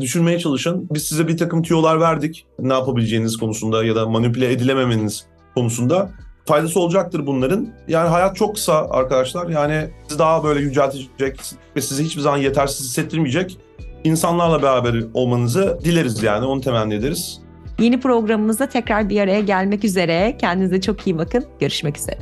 düşünmeye 0.00 0.38
çalışın. 0.38 0.88
Biz 0.90 1.02
size 1.02 1.28
bir 1.28 1.36
takım 1.36 1.62
tüyolar 1.62 2.00
verdik. 2.00 2.46
Ne 2.58 2.72
yapabileceğiniz 2.72 3.36
konusunda 3.36 3.84
ya 3.84 3.96
da 3.96 4.08
manipüle 4.08 4.52
edilememeniz 4.52 5.26
konusunda. 5.54 6.10
Faydası 6.46 6.80
olacaktır 6.80 7.26
bunların. 7.26 7.68
Yani 7.88 8.08
hayat 8.08 8.36
çok 8.36 8.54
kısa 8.54 8.88
arkadaşlar. 8.90 9.48
Yani 9.48 9.90
sizi 10.08 10.18
daha 10.18 10.44
böyle 10.44 10.60
yüceltecek 10.60 11.40
ve 11.76 11.80
sizi 11.80 12.04
hiçbir 12.04 12.20
zaman 12.20 12.38
yetersiz 12.38 12.86
hissettirmeyecek 12.86 13.58
insanlarla 14.04 14.62
beraber 14.62 15.04
olmanızı 15.14 15.78
dileriz 15.84 16.22
yani. 16.22 16.46
Onu 16.46 16.60
temenni 16.60 16.94
ederiz. 16.94 17.43
Yeni 17.78 18.00
programımızda 18.00 18.66
tekrar 18.68 19.08
bir 19.08 19.20
araya 19.20 19.40
gelmek 19.40 19.84
üzere. 19.84 20.36
Kendinize 20.40 20.80
çok 20.80 21.06
iyi 21.06 21.18
bakın. 21.18 21.44
Görüşmek 21.60 21.98
üzere. 21.98 22.18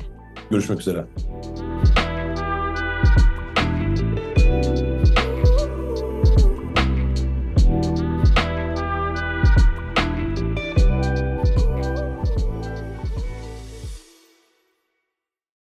Görüşmek 0.51 0.81
üzere. 0.81 1.05